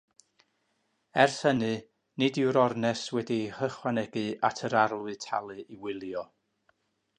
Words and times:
Ers 1.25 1.35
hynny, 1.49 1.69
nid 2.23 2.39
yw'r 2.45 2.59
ornest 2.63 3.13
wedi'i 3.17 3.53
hychwanegu 3.59 4.25
at 4.51 4.65
yr 4.71 4.79
arlwy 4.87 5.17
talu 5.29 5.61
i 5.77 5.81
wylio. 5.87 6.27